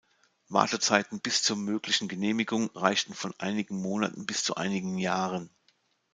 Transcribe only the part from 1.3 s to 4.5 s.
zur möglichen Genehmigung reichten von einigen Monaten bis